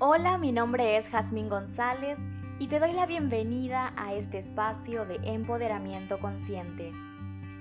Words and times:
Hola, 0.00 0.38
mi 0.38 0.52
nombre 0.52 0.96
es 0.96 1.08
Jazmín 1.08 1.48
González 1.48 2.20
y 2.60 2.68
te 2.68 2.78
doy 2.78 2.92
la 2.92 3.04
bienvenida 3.04 3.92
a 3.96 4.14
este 4.14 4.38
espacio 4.38 5.04
de 5.04 5.18
empoderamiento 5.24 6.20
consciente, 6.20 6.92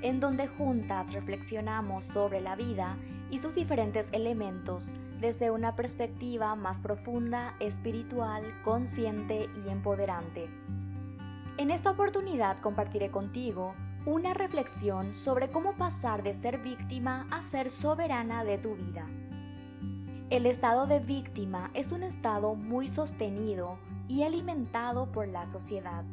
en 0.04 0.19
donde 0.19 0.47
juntas 0.47 1.13
reflexionamos 1.13 2.05
sobre 2.05 2.39
la 2.39 2.55
vida 2.55 2.95
y 3.31 3.39
sus 3.39 3.55
diferentes 3.55 4.09
elementos 4.11 4.93
desde 5.19 5.50
una 5.50 5.75
perspectiva 5.75 6.54
más 6.54 6.79
profunda, 6.79 7.55
espiritual, 7.59 8.43
consciente 8.63 9.49
y 9.65 9.69
empoderante. 9.71 10.47
En 11.57 11.71
esta 11.71 11.89
oportunidad 11.89 12.60
compartiré 12.60 13.10
contigo 13.10 13.74
una 14.05 14.35
reflexión 14.35 15.15
sobre 15.15 15.49
cómo 15.49 15.74
pasar 15.75 16.21
de 16.21 16.35
ser 16.35 16.60
víctima 16.60 17.25
a 17.32 17.41
ser 17.41 17.71
soberana 17.71 18.43
de 18.43 18.60
tu 18.60 18.75
vida. 18.75 19.07
El 20.29 20.45
estado 20.45 20.87
de 20.87 20.99
víctima 20.99 21.71
es 21.73 21.93
un 21.93 22.04
estado 22.04 22.55
muy 22.55 22.89
sostenido 22.89 23.79
y 24.09 24.23
alimentado 24.23 25.09
por 25.09 25.25
la 25.25 25.45
sociedad, 25.45 26.04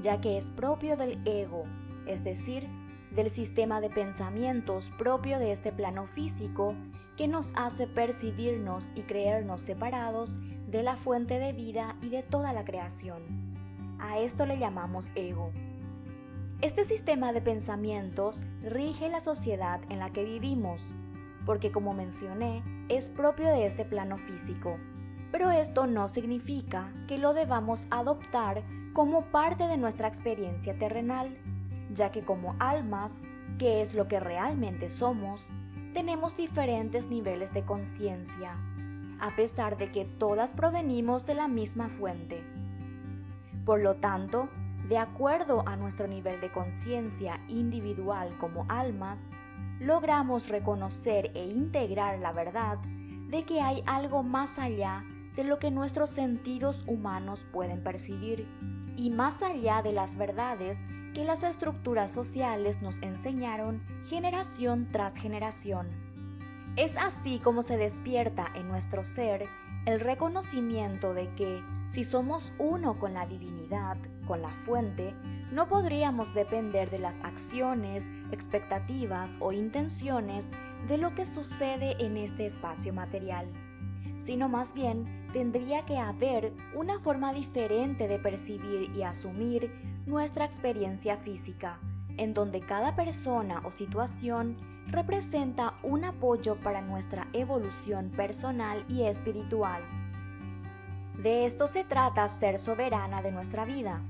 ya 0.00 0.20
que 0.20 0.36
es 0.36 0.50
propio 0.50 0.96
del 0.96 1.20
ego, 1.24 1.62
es 2.08 2.24
decir, 2.24 2.66
del 3.12 3.30
sistema 3.30 3.80
de 3.80 3.88
pensamientos 3.88 4.90
propio 4.98 5.38
de 5.38 5.52
este 5.52 5.70
plano 5.70 6.06
físico 6.06 6.74
que 7.16 7.28
nos 7.28 7.52
hace 7.54 7.86
percibirnos 7.86 8.90
y 8.96 9.02
creernos 9.02 9.60
separados 9.60 10.40
de 10.66 10.82
la 10.82 10.96
fuente 10.96 11.38
de 11.38 11.52
vida 11.52 11.94
y 12.02 12.08
de 12.08 12.24
toda 12.24 12.52
la 12.52 12.64
creación. 12.64 13.22
A 14.00 14.18
esto 14.18 14.44
le 14.44 14.58
llamamos 14.58 15.12
ego. 15.14 15.52
Este 16.62 16.84
sistema 16.84 17.32
de 17.32 17.42
pensamientos 17.42 18.42
rige 18.64 19.08
la 19.08 19.20
sociedad 19.20 19.80
en 19.88 20.00
la 20.00 20.10
que 20.10 20.24
vivimos, 20.24 20.90
porque 21.44 21.70
como 21.70 21.94
mencioné, 21.94 22.64
es 22.88 23.08
propio 23.08 23.46
de 23.48 23.66
este 23.66 23.84
plano 23.84 24.16
físico. 24.16 24.78
Pero 25.32 25.50
esto 25.50 25.86
no 25.86 26.08
significa 26.08 26.92
que 27.08 27.18
lo 27.18 27.34
debamos 27.34 27.86
adoptar 27.90 28.62
como 28.92 29.26
parte 29.26 29.66
de 29.66 29.76
nuestra 29.76 30.08
experiencia 30.08 30.78
terrenal, 30.78 31.36
ya 31.92 32.10
que 32.10 32.24
como 32.24 32.56
almas, 32.58 33.22
que 33.58 33.80
es 33.82 33.94
lo 33.94 34.06
que 34.06 34.20
realmente 34.20 34.88
somos, 34.88 35.48
tenemos 35.92 36.36
diferentes 36.36 37.08
niveles 37.08 37.52
de 37.52 37.64
conciencia, 37.64 38.52
a 39.20 39.34
pesar 39.34 39.76
de 39.76 39.90
que 39.90 40.04
todas 40.04 40.52
provenimos 40.52 41.26
de 41.26 41.34
la 41.34 41.48
misma 41.48 41.88
fuente. 41.88 42.44
Por 43.64 43.80
lo 43.80 43.96
tanto, 43.96 44.48
de 44.88 44.98
acuerdo 44.98 45.64
a 45.66 45.76
nuestro 45.76 46.06
nivel 46.06 46.40
de 46.40 46.52
conciencia 46.52 47.40
individual 47.48 48.36
como 48.38 48.64
almas, 48.68 49.30
logramos 49.80 50.48
reconocer 50.48 51.30
e 51.34 51.44
integrar 51.44 52.18
la 52.18 52.32
verdad 52.32 52.78
de 53.28 53.44
que 53.44 53.60
hay 53.60 53.82
algo 53.86 54.22
más 54.22 54.58
allá 54.58 55.04
de 55.34 55.44
lo 55.44 55.58
que 55.58 55.70
nuestros 55.70 56.10
sentidos 56.10 56.84
humanos 56.86 57.46
pueden 57.52 57.82
percibir 57.82 58.48
y 58.96 59.10
más 59.10 59.42
allá 59.42 59.82
de 59.82 59.92
las 59.92 60.16
verdades 60.16 60.80
que 61.14 61.24
las 61.24 61.42
estructuras 61.42 62.10
sociales 62.10 62.80
nos 62.80 63.02
enseñaron 63.02 63.82
generación 64.06 64.88
tras 64.90 65.18
generación. 65.18 65.88
Es 66.76 66.96
así 66.98 67.38
como 67.38 67.62
se 67.62 67.76
despierta 67.76 68.46
en 68.54 68.68
nuestro 68.68 69.04
ser 69.04 69.46
el 69.86 70.00
reconocimiento 70.00 71.14
de 71.14 71.32
que 71.34 71.62
si 71.86 72.02
somos 72.02 72.52
uno 72.58 72.98
con 72.98 73.14
la 73.14 73.24
divinidad, 73.24 73.96
con 74.26 74.42
la 74.42 74.50
fuente, 74.50 75.14
no 75.52 75.68
podríamos 75.68 76.34
depender 76.34 76.90
de 76.90 76.98
las 76.98 77.20
acciones, 77.20 78.10
expectativas 78.32 79.36
o 79.38 79.52
intenciones 79.52 80.50
de 80.88 80.98
lo 80.98 81.14
que 81.14 81.24
sucede 81.24 81.96
en 82.04 82.16
este 82.16 82.44
espacio 82.44 82.92
material, 82.92 83.46
sino 84.16 84.48
más 84.48 84.74
bien 84.74 85.28
tendría 85.32 85.86
que 85.86 85.98
haber 85.98 86.52
una 86.74 86.98
forma 86.98 87.32
diferente 87.32 88.08
de 88.08 88.18
percibir 88.18 88.90
y 88.92 89.02
asumir 89.02 89.70
nuestra 90.04 90.44
experiencia 90.44 91.16
física, 91.16 91.78
en 92.16 92.34
donde 92.34 92.60
cada 92.60 92.96
persona 92.96 93.62
o 93.64 93.70
situación 93.70 94.56
representa 94.88 95.74
un 95.82 96.04
apoyo 96.04 96.56
para 96.56 96.80
nuestra 96.80 97.26
evolución 97.32 98.10
personal 98.10 98.84
y 98.88 99.02
espiritual. 99.04 99.82
De 101.22 101.46
esto 101.46 101.66
se 101.66 101.84
trata 101.84 102.28
ser 102.28 102.58
soberana 102.58 103.22
de 103.22 103.32
nuestra 103.32 103.64
vida 103.64 104.02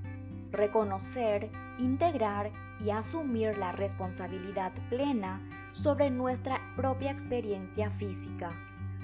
reconocer, 0.57 1.51
integrar 1.79 2.51
y 2.85 2.91
asumir 2.91 3.57
la 3.59 3.73
responsabilidad 3.73 4.73
plena 4.89 5.41
sobre 5.73 6.11
nuestra 6.11 6.61
propia 6.77 7.11
experiencia 7.11 7.91
física, 7.91 8.53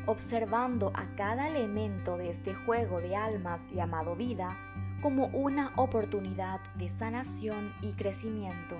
observando 0.06 0.91
a 0.94 1.06
cada 1.15 1.49
elemento 1.49 2.16
de 2.16 2.31
este 2.31 2.54
juego 2.54 3.00
de 3.00 3.16
almas 3.16 3.71
llamado 3.71 4.16
vida 4.16 4.56
como 5.00 5.27
una 5.27 5.72
oportunidad 5.77 6.60
de 6.77 6.89
sanación 6.89 7.72
y 7.83 7.93
crecimiento. 7.93 8.77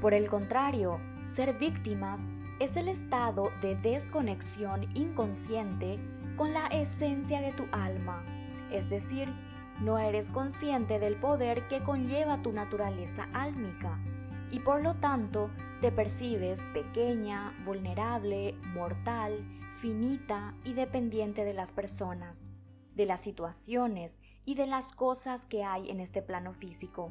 Por 0.00 0.14
el 0.14 0.30
contrario, 0.30 0.98
ser 1.22 1.58
víctimas 1.58 2.30
es 2.58 2.76
el 2.76 2.88
estado 2.88 3.50
de 3.60 3.76
desconexión 3.76 4.88
inconsciente 4.96 5.98
con 6.36 6.54
la 6.54 6.68
esencia 6.68 7.42
de 7.42 7.52
tu 7.52 7.64
alma, 7.70 8.24
es 8.72 8.88
decir, 8.88 9.28
no 9.78 9.98
eres 9.98 10.30
consciente 10.30 10.98
del 10.98 11.16
poder 11.16 11.68
que 11.68 11.82
conlleva 11.82 12.40
tu 12.40 12.52
naturaleza 12.52 13.28
álmica 13.34 13.98
y 14.50 14.60
por 14.60 14.82
lo 14.82 14.94
tanto 14.94 15.50
te 15.82 15.92
percibes 15.92 16.62
pequeña, 16.74 17.54
vulnerable, 17.66 18.54
mortal, 18.74 19.44
finita 19.80 20.54
y 20.64 20.72
dependiente 20.72 21.44
de 21.44 21.52
las 21.52 21.72
personas, 21.72 22.50
de 22.94 23.04
las 23.04 23.20
situaciones 23.20 24.20
y 24.46 24.54
de 24.54 24.66
las 24.66 24.92
cosas 24.92 25.44
que 25.44 25.62
hay 25.62 25.90
en 25.90 26.00
este 26.00 26.22
plano 26.22 26.54
físico. 26.54 27.10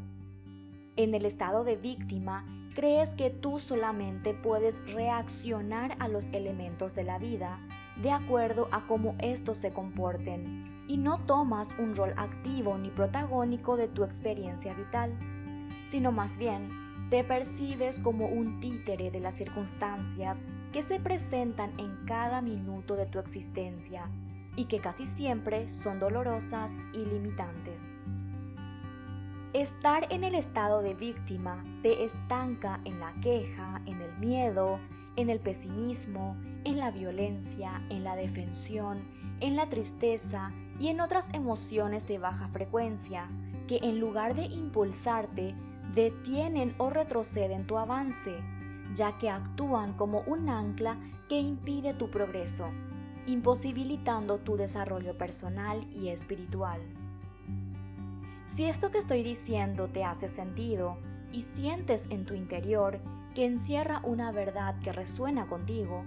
En 0.96 1.14
el 1.14 1.26
estado 1.26 1.64
de 1.64 1.78
víctima, 1.78 2.46
crees 2.80 3.14
que 3.14 3.30
tú 3.30 3.60
solamente 3.60 4.34
puedes 4.34 4.82
reaccionar 4.94 5.98
a 6.00 6.08
los 6.08 6.30
elementos 6.30 6.96
de 6.96 7.04
la 7.04 7.20
vida 7.20 7.60
de 8.02 8.10
acuerdo 8.10 8.70
a 8.72 8.88
cómo 8.88 9.18
estos 9.20 9.58
se 9.58 9.74
comporten 9.74 10.86
y 10.88 10.96
no 10.96 11.18
tomas 11.26 11.72
un 11.78 11.94
rol 11.94 12.14
activo 12.16 12.78
ni 12.78 12.90
protagónico 12.90 13.76
de 13.76 13.90
tu 13.90 14.06
experiencia 14.06 14.74
vital, 14.76 15.14
sino 15.84 16.14
más 16.14 16.38
bien 16.38 16.70
te 17.10 17.26
percibes 17.26 18.00
como 18.00 18.28
un 18.28 18.62
títere 18.62 19.12
de 19.12 19.20
las 19.20 19.36
circunstancias 19.36 20.44
que 20.72 20.82
se 20.82 21.02
presentan 21.02 21.78
en 21.82 22.06
cada 22.06 22.42
minuto 22.42 22.96
de 22.96 23.08
tu 23.08 23.20
existencia 23.20 24.10
y 24.56 24.66
que 24.66 24.80
casi 24.80 25.06
siempre 25.06 25.68
son 25.68 26.00
dolorosas 26.00 26.78
y 26.94 27.04
limitantes. 27.04 28.00
Estar 29.54 30.06
en 30.12 30.24
el 30.24 30.36
estado 30.36 30.84
de 30.84 30.94
víctima 30.94 31.64
te 31.82 32.04
estanca 32.04 32.82
en 32.86 33.00
la 33.00 33.14
queja, 33.14 33.82
en 33.88 34.00
el 34.00 34.16
miedo, 34.20 34.80
en 35.16 35.32
el 35.32 35.40
pesimismo, 35.40 36.38
en 36.66 36.78
la 36.78 36.92
violencia, 36.92 37.82
en 37.90 38.04
la 38.04 38.16
defensión, 38.16 39.00
en 39.40 39.56
la 39.56 39.68
tristeza 39.68 40.54
y 40.80 40.90
en 40.90 41.02
otras 41.02 41.30
emociones 41.34 42.06
de 42.06 42.20
baja 42.20 42.48
frecuencia 42.50 43.28
que 43.68 43.80
en 43.82 44.00
lugar 44.00 44.36
de 44.36 44.46
impulsarte, 44.46 45.56
detienen 45.96 46.76
o 46.78 46.92
retroceden 46.92 47.66
tu 47.66 47.80
avance, 47.80 48.36
ya 48.94 49.18
que 49.18 49.32
actúan 49.32 49.94
como 49.94 50.22
un 50.28 50.48
ancla 50.50 51.00
que 51.28 51.40
impide 51.40 51.96
tu 51.96 52.12
progreso, 52.12 52.70
imposibilitando 53.26 54.38
tu 54.38 54.58
desarrollo 54.58 55.18
personal 55.18 55.88
y 55.92 56.10
espiritual. 56.10 56.99
Si 58.50 58.66
esto 58.66 58.90
que 58.90 58.98
estoy 58.98 59.22
diciendo 59.22 59.90
te 59.90 60.04
hace 60.04 60.28
sentido 60.28 60.98
y 61.32 61.44
sientes 61.44 62.08
en 62.10 62.26
tu 62.26 62.34
interior 62.34 63.00
que 63.36 63.46
encierra 63.46 64.02
una 64.04 64.32
verdad 64.32 64.80
que 64.80 64.92
resuena 64.92 65.46
contigo, 65.46 66.04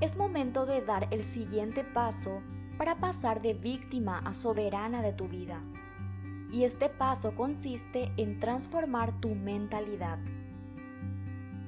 es 0.00 0.16
momento 0.16 0.64
de 0.64 0.80
dar 0.80 1.08
el 1.10 1.24
siguiente 1.24 1.84
paso 1.84 2.40
para 2.78 2.96
pasar 3.00 3.42
de 3.42 3.52
víctima 3.52 4.18
a 4.20 4.32
soberana 4.32 5.02
de 5.02 5.12
tu 5.12 5.28
vida. 5.28 5.62
Y 6.50 6.64
este 6.64 6.88
paso 6.88 7.34
consiste 7.34 8.10
en 8.16 8.40
transformar 8.40 9.20
tu 9.20 9.34
mentalidad. 9.34 10.18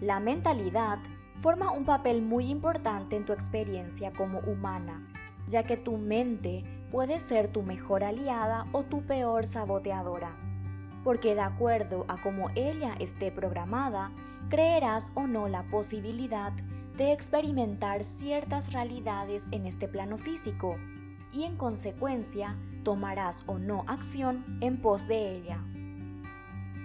La 0.01 0.19
mentalidad 0.19 0.99
forma 1.43 1.73
un 1.73 1.85
papel 1.85 2.23
muy 2.23 2.47
importante 2.51 3.17
en 3.17 3.27
tu 3.27 3.35
experiencia 3.35 4.15
como 4.15 4.39
humana, 4.41 5.07
ya 5.47 5.65
que 5.65 5.77
tu 5.77 5.99
mente 5.99 6.65
puede 6.97 7.19
ser 7.19 7.49
tu 7.49 7.63
mejor 7.63 8.03
aliada 8.03 8.69
o 8.73 8.83
tu 8.83 9.03
peor 9.03 9.45
saboteadora, 9.45 10.35
porque 11.05 11.35
de 11.35 11.43
acuerdo 11.43 12.07
a 12.09 12.17
cómo 12.17 12.49
ella 12.55 12.95
esté 12.99 13.31
programada, 13.31 14.13
creerás 14.49 15.13
o 15.13 15.27
no 15.27 15.47
la 15.47 15.65
posibilidad 15.65 16.55
de 16.97 17.13
experimentar 17.13 18.03
ciertas 18.03 18.73
realidades 18.73 19.47
en 19.51 19.67
este 19.67 19.89
plano 19.89 20.17
físico 20.17 20.79
y 21.35 21.45
en 21.45 21.57
consecuencia 21.57 22.57
tomarás 22.83 23.45
o 23.47 23.59
no 23.59 23.85
acción 23.89 24.59
en 24.63 24.81
pos 24.81 25.07
de 25.07 25.33
ella. 25.33 25.63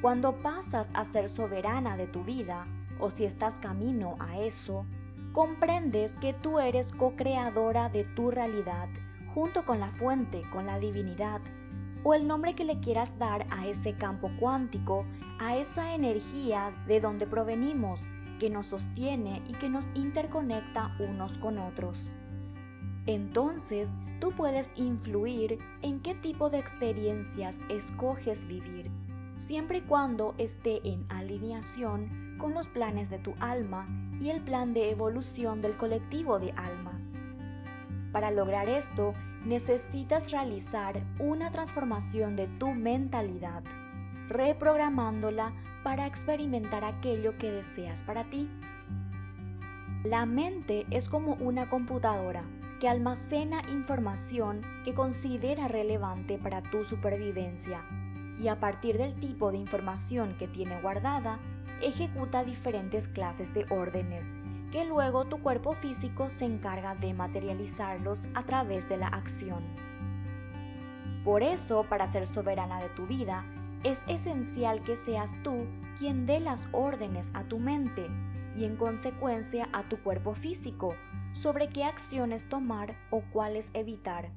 Cuando 0.02 0.42
pasas 0.42 0.90
a 0.94 1.06
ser 1.06 1.30
soberana 1.30 1.96
de 1.96 2.08
tu 2.08 2.26
vida, 2.26 2.68
o 3.00 3.12
si 3.12 3.24
estás 3.24 3.60
camino 3.60 4.18
a 4.20 4.38
eso, 4.40 4.86
comprendes 5.32 6.18
que 6.18 6.34
tú 6.34 6.60
eres 6.60 6.92
co-creadora 6.92 7.88
de 7.88 8.04
tu 8.04 8.30
realidad 8.30 8.90
junto 9.34 9.66
con 9.66 9.80
la 9.80 9.92
fuente, 9.92 10.44
con 10.52 10.66
la 10.66 10.80
divinidad, 10.80 11.42
o 12.04 12.14
el 12.14 12.28
nombre 12.28 12.56
que 12.56 12.66
le 12.66 12.80
quieras 12.80 13.20
dar 13.20 13.46
a 13.52 13.68
ese 13.68 13.94
campo 13.94 14.32
cuántico, 14.40 15.06
a 15.40 15.56
esa 15.56 15.94
energía 15.94 16.74
de 16.88 17.00
donde 17.00 17.28
provenimos, 17.28 18.08
que 18.40 18.50
nos 18.50 18.68
sostiene 18.68 19.42
y 19.48 19.54
que 19.54 19.70
nos 19.70 19.88
interconecta 19.94 20.96
unos 21.00 21.38
con 21.38 21.60
otros. 21.60 22.10
Entonces, 23.06 23.94
tú 24.20 24.32
puedes 24.32 24.72
influir 24.76 25.60
en 25.84 26.00
qué 26.00 26.16
tipo 26.16 26.50
de 26.50 26.58
experiencias 26.58 27.60
escoges 27.70 28.48
vivir, 28.48 28.90
siempre 29.36 29.80
y 29.80 29.82
cuando 29.82 30.34
esté 30.40 30.82
en 30.88 31.06
alineación 31.10 32.36
con 32.40 32.54
los 32.56 32.68
planes 32.68 33.12
de 33.12 33.20
tu 33.20 33.36
alma 33.40 33.88
y 34.20 34.30
el 34.30 34.42
plan 34.42 34.74
de 34.74 34.90
evolución 34.90 35.62
del 35.62 35.78
colectivo 35.78 36.40
de 36.40 36.52
almas. 36.54 37.16
Para 38.12 38.32
lograr 38.32 38.68
esto, 38.68 39.14
necesitas 39.46 40.32
realizar 40.32 41.02
una 41.20 41.52
transformación 41.52 42.36
de 42.36 42.48
tu 42.48 42.72
mentalidad, 42.74 43.64
reprogramándola 44.28 45.54
para 45.84 46.08
experimentar 46.08 46.84
aquello 46.84 47.38
que 47.38 47.52
deseas 47.52 48.04
para 48.04 48.26
ti. 48.26 48.50
La 50.04 50.26
mente 50.26 50.86
es 50.90 51.10
como 51.10 51.36
una 51.36 51.70
computadora 51.70 52.44
que 52.80 52.90
almacena 52.90 53.62
información 53.72 54.62
que 54.84 54.94
considera 54.94 55.68
relevante 55.68 56.38
para 56.38 56.62
tu 56.64 56.84
supervivencia 56.84 57.86
y 58.42 58.48
a 58.48 58.60
partir 58.60 58.98
del 58.98 59.14
tipo 59.14 59.52
de 59.52 59.60
información 59.60 60.36
que 60.40 60.48
tiene 60.48 60.82
guardada, 60.82 61.40
ejecuta 61.82 62.44
diferentes 62.44 63.08
clases 63.08 63.54
de 63.54 63.66
órdenes 63.70 64.34
que 64.72 64.86
luego 64.86 65.26
tu 65.26 65.42
cuerpo 65.42 65.74
físico 65.74 66.30
se 66.30 66.46
encarga 66.46 66.96
de 66.96 67.14
materializarlos 67.14 68.28
a 68.34 68.44
través 68.44 68.88
de 68.88 68.98
la 68.98 69.08
acción. 69.08 69.64
Por 71.24 71.44
eso, 71.44 71.86
para 71.90 72.08
ser 72.08 72.26
soberana 72.26 72.82
de 72.82 72.90
tu 72.90 73.06
vida, 73.06 73.46
es 73.84 74.02
esencial 74.08 74.82
que 74.84 74.96
seas 74.96 75.36
tú 75.44 75.66
quien 75.98 76.26
dé 76.26 76.40
las 76.40 76.68
órdenes 76.72 77.32
a 77.34 77.44
tu 77.44 77.60
mente 77.60 78.08
y 78.56 78.66
en 78.66 78.76
consecuencia 78.76 79.68
a 79.74 79.84
tu 79.84 80.02
cuerpo 80.02 80.36
físico 80.36 80.96
sobre 81.34 81.70
qué 81.70 81.84
acciones 81.84 82.50
tomar 82.50 82.96
o 83.10 83.22
cuáles 83.32 83.72
evitar, 83.74 84.32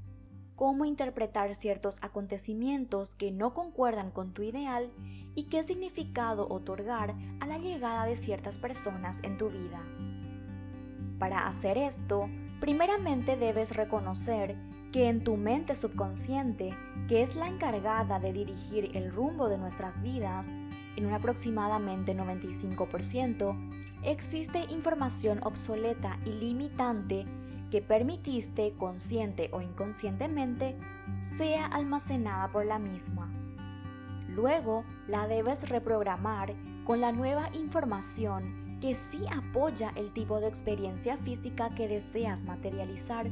cómo 0.56 0.84
interpretar 0.84 1.54
ciertos 1.54 1.98
acontecimientos 2.02 3.14
que 3.14 3.32
no 3.32 3.54
concuerdan 3.54 4.10
con 4.10 4.32
tu 4.32 4.42
ideal 4.42 4.92
y 5.34 5.44
qué 5.44 5.62
significado 5.62 6.48
otorgar 6.48 7.14
a 7.40 7.46
la 7.46 7.58
llegada 7.58 8.06
de 8.06 8.16
ciertas 8.16 8.58
personas 8.58 9.20
en 9.24 9.36
tu 9.36 9.50
vida. 9.50 9.84
Para 11.18 11.46
hacer 11.46 11.78
esto, 11.78 12.28
primeramente 12.60 13.36
debes 13.36 13.76
reconocer 13.76 14.56
que 14.92 15.08
en 15.08 15.24
tu 15.24 15.36
mente 15.36 15.74
subconsciente, 15.74 16.76
que 17.08 17.22
es 17.22 17.36
la 17.36 17.48
encargada 17.48 18.18
de 18.18 18.32
dirigir 18.32 18.96
el 18.96 19.12
rumbo 19.12 19.48
de 19.48 19.58
nuestras 19.58 20.02
vidas, 20.02 20.50
en 20.96 21.06
un 21.06 21.12
aproximadamente 21.12 22.16
95%, 22.16 23.56
existe 24.04 24.66
información 24.70 25.40
obsoleta 25.42 26.18
y 26.24 26.32
limitante 26.32 27.26
que 27.70 27.82
permitiste, 27.82 28.74
consciente 28.74 29.50
o 29.52 29.60
inconscientemente, 29.60 30.76
sea 31.20 31.66
almacenada 31.66 32.52
por 32.52 32.64
la 32.64 32.78
misma. 32.78 33.32
Luego 34.28 34.84
la 35.08 35.26
debes 35.26 35.68
reprogramar 35.68 36.54
con 36.84 37.00
la 37.00 37.12
nueva 37.12 37.48
información 37.52 38.63
que 38.84 38.94
sí 38.94 39.24
apoya 39.34 39.92
el 39.96 40.12
tipo 40.12 40.40
de 40.40 40.46
experiencia 40.46 41.16
física 41.16 41.70
que 41.70 41.88
deseas 41.88 42.44
materializar 42.44 43.30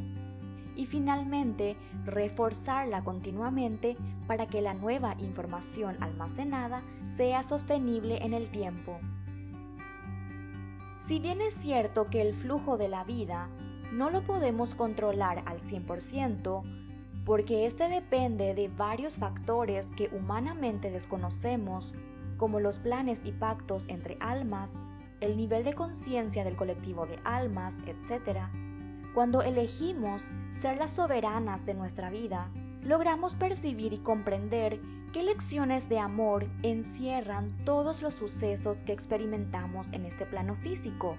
y 0.77 0.87
finalmente 0.87 1.77
reforzarla 2.07 3.05
continuamente 3.05 3.99
para 4.27 4.47
que 4.47 4.63
la 4.63 4.73
nueva 4.73 5.15
información 5.19 5.99
almacenada 6.01 6.83
sea 7.01 7.43
sostenible 7.43 8.25
en 8.25 8.33
el 8.33 8.49
tiempo. 8.49 8.99
Si 10.97 11.21
bien 11.21 11.43
es 11.43 11.53
cierto 11.53 12.09
que 12.09 12.23
el 12.23 12.33
flujo 12.33 12.79
de 12.79 12.89
la 12.89 13.05
vida 13.05 13.51
no 13.93 14.09
lo 14.09 14.25
podemos 14.25 14.75
controlar 14.75 15.43
al 15.45 15.59
100%, 15.59 16.63
porque 17.27 17.67
este 17.67 17.91
depende 17.91 18.55
de 18.55 18.69
varios 18.69 19.19
factores 19.19 19.91
que 19.91 20.09
humanamente 20.17 20.91
desconocemos, 20.91 21.93
como 22.39 22.59
los 22.59 22.79
planes 22.79 23.21
y 23.23 23.33
pactos 23.33 23.87
entre 23.89 24.17
almas, 24.19 24.87
el 25.23 25.37
nivel 25.37 25.65
de 25.65 25.73
conciencia 25.73 26.45
del 26.45 26.57
colectivo 26.57 27.07
de 27.07 27.19
almas, 27.25 27.83
etc., 27.87 28.49
cuando 29.15 29.43
elegimos 29.43 30.31
ser 30.51 30.77
las 30.77 30.93
soberanas 30.93 31.67
de 31.67 31.75
nuestra 31.75 32.11
vida, 32.11 32.51
logramos 32.83 33.35
percibir 33.35 33.93
y 33.93 33.99
comprender 33.99 34.81
qué 35.13 35.23
lecciones 35.23 35.89
de 35.89 35.99
amor 35.99 36.47
encierran 36.63 37.51
todos 37.65 38.01
los 38.01 38.15
sucesos 38.15 38.85
que 38.85 38.93
experimentamos 38.93 39.93
en 39.93 40.07
este 40.07 40.25
plano 40.25 40.55
físico, 40.55 41.19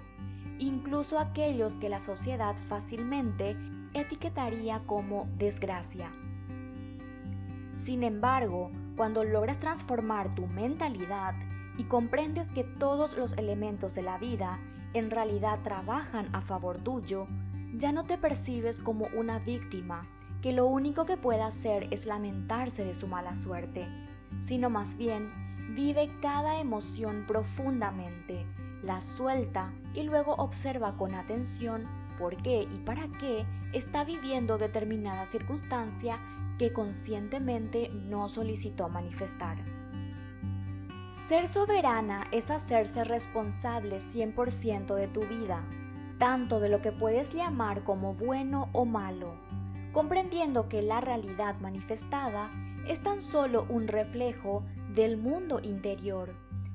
incluso 0.58 1.20
aquellos 1.20 1.74
que 1.74 1.90
la 1.90 2.00
sociedad 2.00 2.56
fácilmente 2.58 3.56
etiquetaría 3.94 4.82
como 4.88 5.28
desgracia. 5.38 6.12
Sin 7.76 8.04
embargo, 8.04 8.72
cuando 8.96 9.24
logras 9.24 9.60
transformar 9.60 10.34
tu 10.34 10.48
mentalidad 10.48 11.36
y 11.78 11.84
comprendes 11.84 12.52
que 12.52 12.64
todos 12.64 13.18
los 13.18 13.34
elementos 13.34 13.96
de 13.96 14.04
la 14.04 14.18
vida 14.18 14.60
en 14.94 15.10
realidad 15.10 15.60
trabajan 15.64 16.30
a 16.34 16.42
favor 16.42 16.78
tuyo, 16.78 17.28
ya 17.76 17.92
no 17.92 18.06
te 18.06 18.18
percibes 18.18 18.78
como 18.78 19.08
una 19.16 19.40
víctima 19.40 20.08
que 20.42 20.54
lo 20.54 20.66
único 20.66 21.06
que 21.06 21.18
puede 21.18 21.42
hacer 21.42 21.88
es 21.92 22.06
lamentarse 22.06 22.84
de 22.84 22.94
su 22.94 23.08
mala 23.08 23.34
suerte, 23.34 23.88
sino 24.40 24.70
más 24.70 24.98
bien 24.98 25.30
vive 25.74 26.12
cada 26.22 26.60
emoción 26.60 27.26
profundamente, 27.26 28.46
la 28.84 29.02
suelta 29.02 29.74
y 29.94 30.04
luego 30.04 30.34
observa 30.36 30.98
con 30.98 31.16
atención 31.16 31.88
por 32.20 32.36
qué 32.38 32.68
y 32.70 32.78
para 32.80 33.08
qué 33.20 33.46
está 33.72 34.04
viviendo 34.04 34.58
determinada 34.58 35.26
circunstancia 35.26 36.20
que 36.60 36.74
conscientemente 36.74 37.90
no 37.90 38.30
solicitó 38.30 38.90
manifestar. 38.90 39.83
Ser 41.14 41.48
soberana 41.48 42.24
es 42.32 42.50
hacerse 42.50 43.04
responsable 43.04 43.98
100% 43.98 44.96
de 44.96 45.08
tu 45.08 45.22
vida, 45.22 45.64
tanto 46.18 46.60
de 46.60 46.70
lo 46.70 46.82
que 46.82 46.92
puedes 46.92 47.36
llamar 47.36 47.84
como 47.84 48.16
bueno 48.16 48.70
o 48.74 48.86
malo, 48.86 49.36
comprendiendo 49.92 50.68
que 50.70 50.82
la 50.82 51.02
realidad 51.02 51.60
manifestada 51.60 52.50
es 52.88 53.04
tan 53.04 53.22
solo 53.22 53.68
un 53.70 53.88
reflejo 53.88 54.64
del 54.96 55.18
mundo 55.18 55.60
interior, 55.62 56.34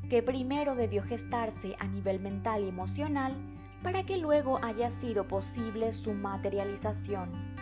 que 0.09 0.23
primero 0.23 0.77
debió 0.77 1.03
gestarse 1.03 1.75
a 1.81 1.89
nivel 1.89 2.21
mental 2.21 2.63
y 2.63 2.69
emocional 2.69 3.35
para 3.83 4.07
que 4.07 4.19
luego 4.19 4.61
haya 4.63 4.91
sido 4.91 5.27
posible 5.27 5.91
su 5.91 6.13
materialización. 6.13 7.57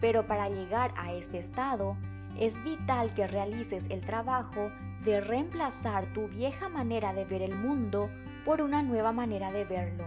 Pero 0.00 0.26
para 0.26 0.48
llegar 0.48 0.94
a 0.96 1.12
este 1.12 1.36
estado, 1.36 1.98
es 2.38 2.64
vital 2.64 3.12
que 3.12 3.26
realices 3.26 3.88
el 3.90 4.00
trabajo 4.00 4.72
de 5.04 5.20
reemplazar 5.20 6.06
tu 6.12 6.28
vieja 6.28 6.68
manera 6.68 7.12
de 7.12 7.24
ver 7.24 7.42
el 7.42 7.56
mundo 7.56 8.08
por 8.44 8.62
una 8.62 8.82
nueva 8.82 9.12
manera 9.12 9.50
de 9.50 9.64
verlo, 9.64 10.04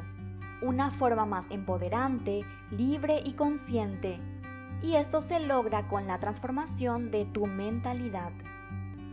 una 0.62 0.90
forma 0.90 1.26
más 1.26 1.52
empoderante, 1.52 2.46
libre 2.72 3.22
y 3.26 3.34
consciente. 3.34 4.20
Y 4.82 4.96
esto 4.96 5.22
se 5.22 5.40
logra 5.40 5.88
con 5.88 6.08
la 6.08 6.20
transformación 6.20 7.12
de 7.12 7.26
tu 7.26 7.46
mentalidad. 7.46 8.32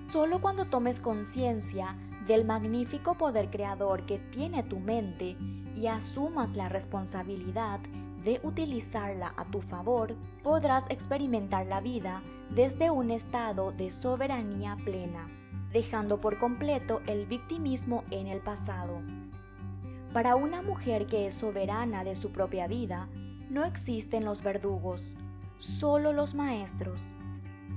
Solo 0.08 0.40
cuando 0.40 0.66
tomes 0.66 1.00
conciencia 1.00 1.96
del 2.26 2.44
magnífico 2.44 3.16
poder 3.16 3.50
creador 3.50 4.04
que 4.06 4.18
tiene 4.18 4.62
tu 4.62 4.78
mente 4.78 5.36
y 5.74 5.86
asumas 5.86 6.54
la 6.54 6.68
responsabilidad 6.68 7.80
de 8.22 8.40
utilizarla 8.44 9.34
a 9.36 9.46
tu 9.46 9.60
favor, 9.60 10.14
podrás 10.44 10.88
experimentar 10.90 11.66
la 11.66 11.80
vida 11.80 12.22
desde 12.50 12.90
un 12.90 13.10
estado 13.10 13.72
de 13.72 13.90
soberanía 13.90 14.76
plena 14.84 15.41
dejando 15.72 16.20
por 16.20 16.38
completo 16.38 17.00
el 17.06 17.26
victimismo 17.26 18.04
en 18.10 18.26
el 18.26 18.40
pasado. 18.40 19.00
Para 20.12 20.36
una 20.36 20.60
mujer 20.60 21.06
que 21.06 21.26
es 21.26 21.34
soberana 21.34 22.04
de 22.04 22.14
su 22.14 22.32
propia 22.32 22.66
vida, 22.66 23.08
no 23.48 23.64
existen 23.64 24.24
los 24.24 24.42
verdugos, 24.42 25.16
solo 25.58 26.12
los 26.12 26.34
maestros. 26.34 27.12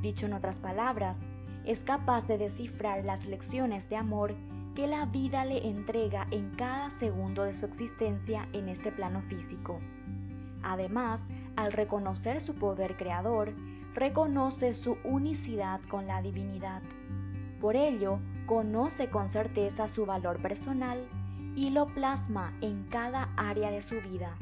Dicho 0.02 0.26
en 0.26 0.34
otras 0.34 0.60
palabras, 0.60 1.26
es 1.66 1.84
capaz 1.84 2.28
de 2.28 2.38
descifrar 2.38 3.06
las 3.06 3.26
lecciones 3.26 3.90
de 3.90 3.96
amor 3.96 4.36
que 4.76 4.88
la 4.88 5.06
vida 5.06 5.46
le 5.46 5.68
entrega 5.68 6.28
en 6.32 6.52
cada 6.52 6.90
segundo 6.90 7.44
de 7.44 7.54
su 7.54 7.66
existencia 7.66 8.48
en 8.52 8.68
este 8.68 8.92
plano 8.92 9.22
físico. 9.22 9.80
Además, 10.62 11.30
al 11.56 11.72
reconocer 11.72 12.42
su 12.42 12.56
poder 12.56 12.98
creador, 12.98 13.54
reconoce 13.94 14.74
su 14.74 14.98
unicidad 15.06 15.82
con 15.84 16.06
la 16.08 16.22
divinidad. 16.22 16.82
Por 17.66 17.76
ello, 17.76 18.20
conoce 18.46 19.10
con 19.10 19.28
certeza 19.28 19.88
su 19.88 20.06
valor 20.06 20.40
personal 20.40 21.10
y 21.56 21.72
lo 21.72 21.88
plasma 21.88 22.54
en 22.62 22.84
cada 22.84 23.34
área 23.38 23.72
de 23.72 23.82
su 23.82 23.96
vida, 24.02 24.38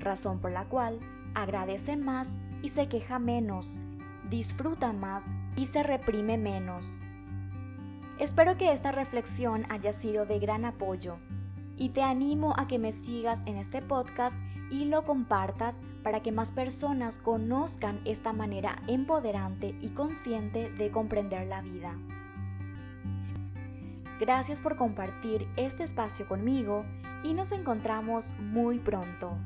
razón 0.00 0.40
por 0.40 0.50
la 0.50 0.64
cual 0.64 0.98
agradece 1.36 1.96
más 1.96 2.38
y 2.62 2.70
se 2.70 2.88
queja 2.88 3.20
menos, 3.20 3.78
disfruta 4.28 4.92
más 4.92 5.28
y 5.54 5.66
se 5.66 5.84
reprime 5.84 6.36
menos. 6.36 6.98
Espero 8.18 8.56
que 8.56 8.72
esta 8.72 8.90
reflexión 8.90 9.66
haya 9.70 9.92
sido 9.92 10.26
de 10.26 10.40
gran 10.40 10.64
apoyo 10.64 11.18
y 11.76 11.90
te 11.90 12.02
animo 12.02 12.54
a 12.56 12.66
que 12.66 12.80
me 12.80 12.90
sigas 12.90 13.44
en 13.46 13.56
este 13.56 13.82
podcast 13.82 14.36
y 14.72 14.86
lo 14.86 15.04
compartas 15.04 15.80
para 16.02 16.24
que 16.24 16.32
más 16.32 16.50
personas 16.50 17.20
conozcan 17.20 18.00
esta 18.04 18.32
manera 18.32 18.82
empoderante 18.88 19.76
y 19.80 19.90
consciente 19.90 20.70
de 20.70 20.90
comprender 20.90 21.46
la 21.46 21.62
vida. 21.62 21.96
Gracias 24.20 24.60
por 24.60 24.76
compartir 24.76 25.48
este 25.56 25.82
espacio 25.82 26.26
conmigo 26.26 26.84
y 27.24 27.34
nos 27.34 27.50
encontramos 27.52 28.34
muy 28.38 28.78
pronto. 28.78 29.36